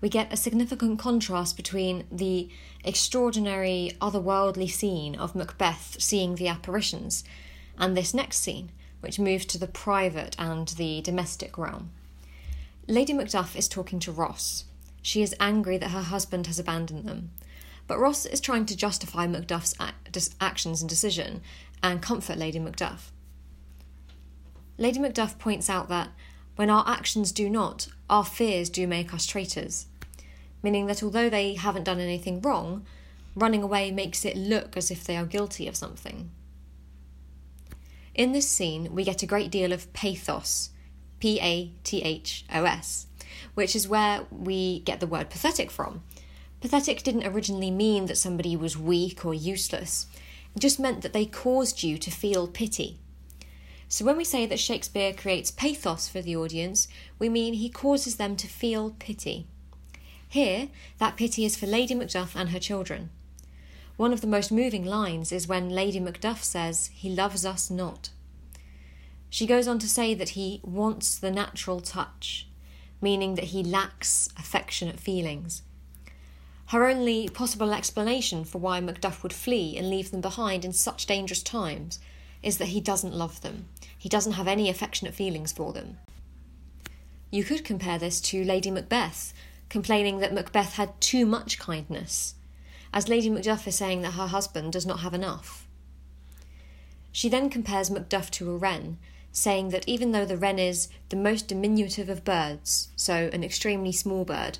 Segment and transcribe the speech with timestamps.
[0.00, 2.48] We get a significant contrast between the
[2.84, 7.22] extraordinary, otherworldly scene of Macbeth seeing the apparitions
[7.76, 11.90] and this next scene, which moves to the private and the domestic realm.
[12.86, 14.64] Lady Macduff is talking to Ross.
[15.02, 17.30] She is angry that her husband has abandoned them.
[17.86, 19.74] But Ross is trying to justify Macduff's
[20.40, 21.42] actions and decision
[21.82, 23.10] and comfort Lady Macduff.
[24.78, 26.08] Lady Macduff points out that
[26.60, 29.86] when our actions do not, our fears do make us traitors.
[30.62, 32.84] Meaning that although they haven't done anything wrong,
[33.34, 36.30] running away makes it look as if they are guilty of something.
[38.14, 40.68] In this scene, we get a great deal of pathos,
[41.18, 43.06] P A T H O S,
[43.54, 46.02] which is where we get the word pathetic from.
[46.60, 50.08] Pathetic didn't originally mean that somebody was weak or useless,
[50.54, 52.98] it just meant that they caused you to feel pity.
[53.90, 56.86] So when we say that Shakespeare creates pathos for the audience,
[57.18, 59.48] we mean he causes them to feel pity.
[60.28, 63.10] Here, that pity is for Lady Macduff and her children.
[63.96, 68.10] One of the most moving lines is when Lady Macduff says, He loves us not.
[69.28, 72.46] She goes on to say that he wants the natural touch,
[73.02, 75.62] meaning that he lacks affectionate feelings.
[76.66, 81.06] Her only possible explanation for why Macduff would flee and leave them behind in such
[81.06, 81.98] dangerous times
[82.42, 83.66] is that he doesn't love them.
[83.96, 85.98] He doesn't have any affectionate feelings for them.
[87.30, 89.32] You could compare this to Lady Macbeth,
[89.68, 92.34] complaining that Macbeth had too much kindness,
[92.92, 95.66] as Lady Macduff is saying that her husband does not have enough.
[97.12, 98.98] She then compares Macduff to a wren,
[99.32, 103.92] saying that even though the wren is the most diminutive of birds, so an extremely
[103.92, 104.58] small bird,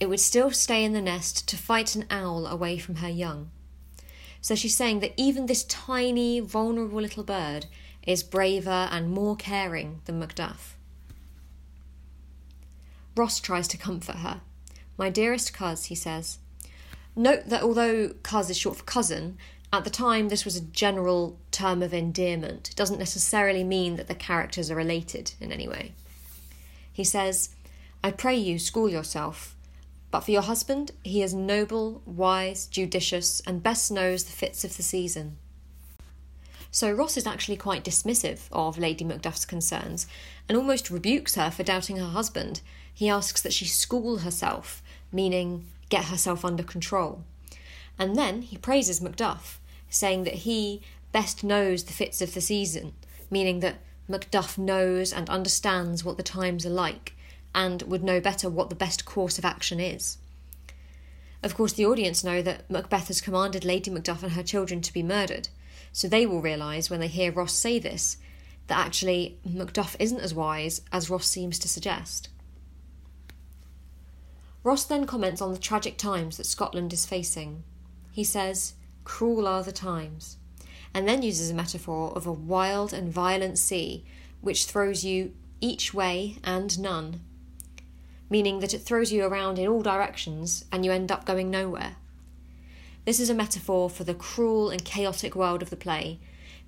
[0.00, 3.50] it would still stay in the nest to fight an owl away from her young.
[4.44, 7.64] So she's saying that even this tiny, vulnerable little bird
[8.06, 10.74] is braver and more caring than Macduff.
[13.16, 14.42] Ross tries to comfort her.
[14.98, 16.40] My dearest cuz, he says.
[17.16, 19.38] Note that although cuz is short for cousin,
[19.72, 22.68] at the time this was a general term of endearment.
[22.68, 25.94] It doesn't necessarily mean that the characters are related in any way.
[26.92, 27.56] He says,
[28.02, 29.53] I pray you school yourself,
[30.14, 34.76] but for your husband, he is noble, wise, judicious, and best knows the fits of
[34.76, 35.38] the season.
[36.70, 40.06] So Ross is actually quite dismissive of Lady Macduff's concerns
[40.48, 42.60] and almost rebukes her for doubting her husband.
[42.94, 47.24] He asks that she school herself, meaning get herself under control.
[47.98, 49.58] And then he praises Macduff,
[49.90, 52.92] saying that he best knows the fits of the season,
[53.32, 57.14] meaning that Macduff knows and understands what the times are like
[57.54, 60.18] and would know better what the best course of action is.
[61.42, 64.92] Of course, the audience know that Macbeth has commanded Lady Macduff and her children to
[64.92, 65.48] be murdered,
[65.92, 68.16] so they will realise when they hear Ross say this
[68.66, 72.30] that actually Macduff isn't as wise as Ross seems to suggest.
[74.62, 77.62] Ross then comments on the tragic times that Scotland is facing.
[78.10, 78.72] He says,
[79.04, 80.38] Cruel are the times,
[80.94, 84.06] and then uses a metaphor of a wild and violent sea
[84.40, 87.20] which throws you each way and none
[88.30, 91.96] meaning that it throws you around in all directions and you end up going nowhere.
[93.04, 96.18] This is a metaphor for the cruel and chaotic world of the play,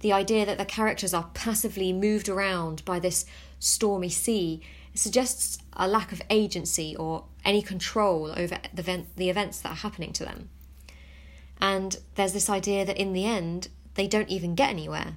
[0.00, 3.24] the idea that the characters are passively moved around by this
[3.58, 4.60] stormy sea
[4.94, 9.76] suggests a lack of agency or any control over the, event, the events that are
[9.76, 10.48] happening to them.
[11.60, 15.16] And there's this idea that in the end, they don't even get anywhere,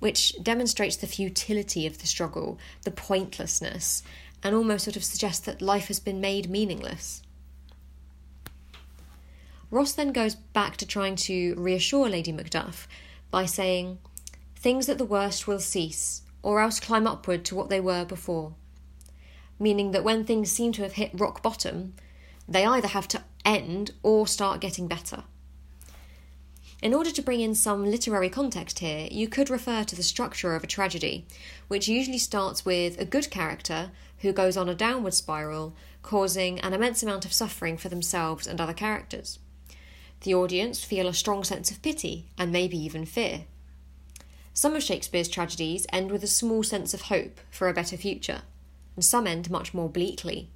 [0.00, 4.02] which demonstrates the futility of the struggle, the pointlessness,
[4.42, 7.22] and almost sort of suggests that life has been made meaningless.
[9.70, 12.86] Ross then goes back to trying to reassure Lady Macduff
[13.30, 13.98] by saying,
[14.54, 18.54] Things at the worst will cease, or else climb upward to what they were before.
[19.58, 21.94] Meaning that when things seem to have hit rock bottom,
[22.48, 25.24] they either have to end or start getting better.
[26.82, 30.54] In order to bring in some literary context here, you could refer to the structure
[30.54, 31.26] of a tragedy,
[31.68, 36.72] which usually starts with a good character who goes on a downward spiral, causing an
[36.72, 39.38] immense amount of suffering for themselves and other characters.
[40.20, 43.44] The audience feel a strong sense of pity and maybe even fear.
[44.54, 48.42] Some of Shakespeare's tragedies end with a small sense of hope for a better future,
[48.94, 50.48] and some end much more bleakly.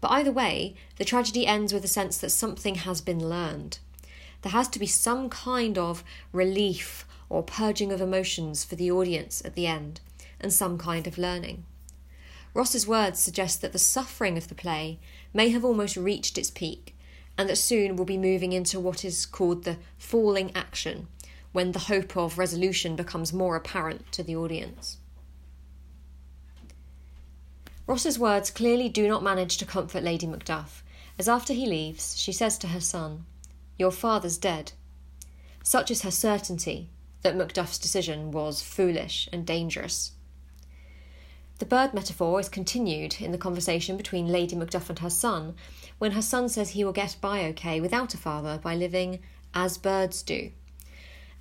[0.00, 3.78] But either way, the tragedy ends with a sense that something has been learned.
[4.42, 6.02] There has to be some kind of
[6.32, 10.00] relief or purging of emotions for the audience at the end,
[10.40, 11.64] and some kind of learning.
[12.56, 14.98] Ross's words suggest that the suffering of the play
[15.34, 16.96] may have almost reached its peak,
[17.36, 21.06] and that soon we'll be moving into what is called the falling action,
[21.52, 24.96] when the hope of resolution becomes more apparent to the audience.
[27.86, 30.82] Ross's words clearly do not manage to comfort Lady Macduff,
[31.18, 33.26] as after he leaves, she says to her son,
[33.78, 34.72] Your father's dead.
[35.62, 36.88] Such is her certainty
[37.20, 40.12] that Macduff's decision was foolish and dangerous.
[41.58, 45.54] The bird metaphor is continued in the conversation between Lady Macduff and her son,
[45.98, 49.20] when her son says he will get by okay without a father by living
[49.54, 50.50] as birds do.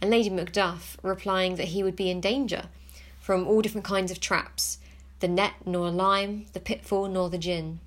[0.02, 2.70] And Lady Macduff replying that he would be in danger
[3.20, 4.78] from all different kinds of traps
[5.20, 7.80] the net nor lime, the pitfall nor the gin.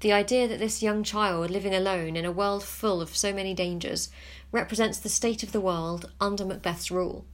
[0.00, 3.54] The idea that this young child living alone in a world full of so many
[3.54, 4.10] dangers
[4.52, 7.24] represents the state of the world under Macbeth's rule.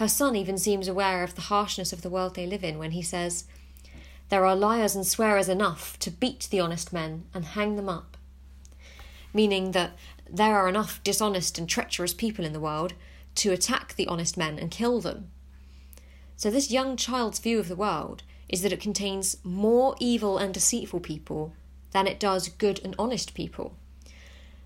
[0.00, 2.92] Her son even seems aware of the harshness of the world they live in when
[2.92, 3.44] he says,
[4.30, 8.16] There are liars and swearers enough to beat the honest men and hang them up.
[9.34, 9.90] Meaning that
[10.26, 12.94] there are enough dishonest and treacherous people in the world
[13.34, 15.28] to attack the honest men and kill them.
[16.34, 20.54] So, this young child's view of the world is that it contains more evil and
[20.54, 21.52] deceitful people
[21.92, 23.74] than it does good and honest people.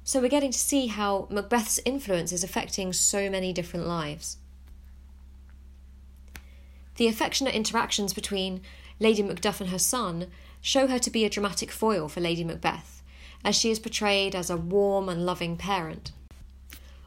[0.04, 4.36] So, we're getting to see how Macbeth's influence is affecting so many different lives.
[6.96, 8.62] The affectionate interactions between
[9.00, 10.28] Lady Macduff and her son
[10.60, 13.02] show her to be a dramatic foil for Lady Macbeth,
[13.44, 16.12] as she is portrayed as a warm and loving parent.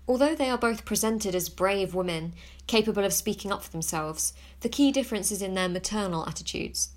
[0.08, 2.34] Although they are both presented as brave women
[2.66, 6.90] capable of speaking up for themselves, the key difference is in their maternal attitudes.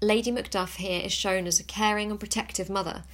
[0.00, 3.04] Lady Macduff here is shown as a caring and protective mother,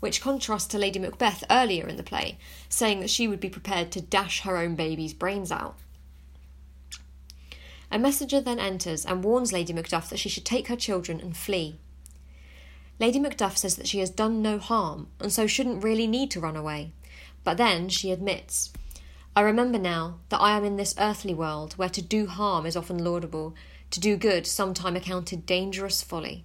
[0.00, 2.38] which contrasts to Lady Macbeth earlier in the play,
[2.68, 5.76] saying that she would be prepared to dash her own baby's brains out.
[7.92, 11.36] A messenger then enters and warns Lady Macduff that she should take her children and
[11.36, 11.78] flee.
[12.98, 16.40] Lady Macduff says that she has done no harm and so shouldn't really need to
[16.40, 16.92] run away.
[17.44, 18.72] But then she admits,
[19.36, 22.76] I remember now that I am in this earthly world where to do harm is
[22.76, 23.54] often laudable,
[23.90, 26.44] to do good sometime accounted dangerous folly.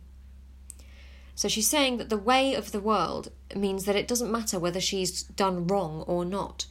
[1.33, 4.81] So she's saying that the way of the world means that it doesn't matter whether
[4.81, 6.65] she's done wrong or not.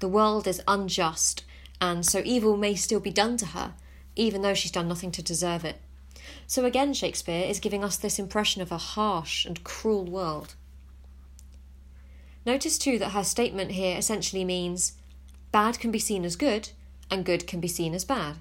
[0.00, 1.44] The world is unjust,
[1.80, 3.74] and so evil may still be done to her,
[4.18, 5.80] even though she's done nothing to deserve it.
[6.46, 10.54] So again, Shakespeare is giving us this impression of a harsh and cruel world.
[12.44, 14.94] Notice too that her statement here essentially means
[15.52, 16.70] bad can be seen as good
[17.10, 18.36] and good can be seen as bad.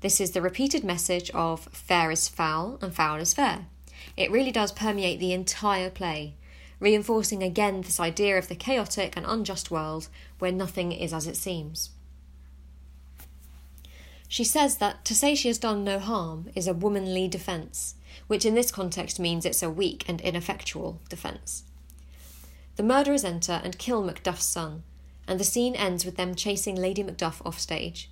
[0.00, 3.66] This is the repeated message of fair is foul and foul is fair.
[4.16, 6.34] It really does permeate the entire play,
[6.80, 10.08] reinforcing again this idea of the chaotic and unjust world
[10.38, 11.90] where nothing is as it seems.
[14.28, 17.94] She says that to say she has done no harm is a womanly defence,
[18.26, 21.64] which in this context means it's a weak and ineffectual defence.
[22.76, 24.82] The murderers enter and kill Macduff's son,
[25.26, 28.10] and the scene ends with them chasing Lady Macduff off stage.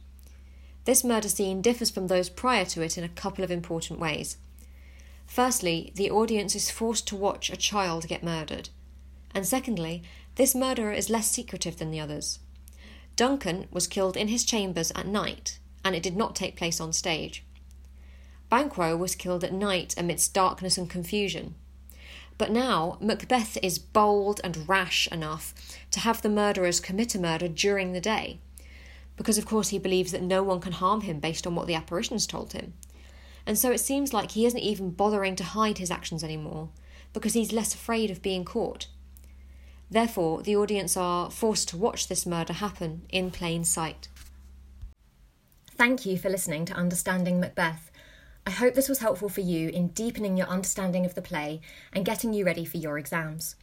[0.85, 4.37] This murder scene differs from those prior to it in a couple of important ways.
[5.27, 8.69] Firstly, the audience is forced to watch a child get murdered.
[9.35, 10.03] And secondly,
[10.37, 12.39] this murderer is less secretive than the others.
[13.17, 16.93] Duncan was killed in his chambers at night, and it did not take place on
[16.93, 17.45] stage.
[18.49, 21.55] Banquo was killed at night amidst darkness and confusion,
[22.39, 25.55] but now Macbeth is bold and rash enough
[25.91, 28.41] to have the murderers commit a murder during the day,
[29.17, 31.75] because of course he believes that no one can harm him based on what the
[31.75, 32.75] apparitions told him.
[33.47, 36.71] And so it seems like he isn't even bothering to hide his actions anymore,
[37.13, 38.89] because he's less afraid of being caught.
[39.91, 44.09] Therefore, the audience are forced to watch this murder happen in plain sight.
[45.77, 47.91] Thank you for listening to Understanding Macbeth.
[48.47, 51.61] I hope this was helpful for you in deepening your understanding of the play
[51.93, 53.57] and getting you ready for your exams.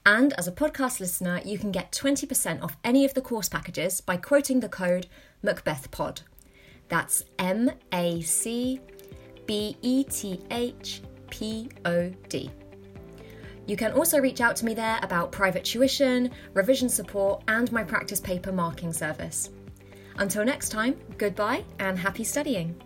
[0.10, 4.02] And as a podcast listener, you can get 20% off any of the course packages
[4.02, 5.06] by quoting the code
[5.46, 6.22] MacbethPod.
[6.88, 8.82] That's M A C
[9.46, 12.50] B E T H P O D.
[13.68, 17.84] You can also reach out to me there about private tuition, revision support, and my
[17.84, 19.52] practice paper marking service.
[20.18, 22.82] Until next time, goodbye and happy studying.